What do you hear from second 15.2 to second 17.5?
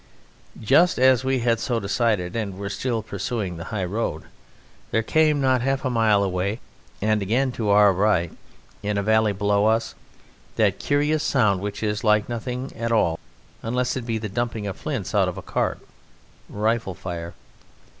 of a cart: rifle fire.